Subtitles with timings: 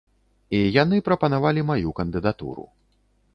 [0.59, 2.67] І яны прапанавалі маю кандыдатуру.